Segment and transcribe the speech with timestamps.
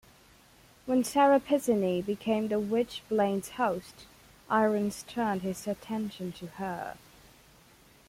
[0.87, 4.07] When Sara Pezzini became the Witchblade's host,
[4.49, 6.97] Irons turned his attention to her.